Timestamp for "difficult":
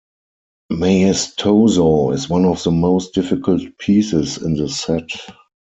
3.13-3.61